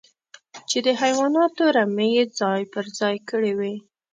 چې 0.69 0.77
د 0.85 0.87
حيواناتو 1.01 1.63
رمې 1.77 2.07
يې 2.15 2.23
ځای 2.39 2.61
پر 2.73 2.85
ځای 2.99 3.15
کړې 3.29 3.53
وې. 3.59 3.75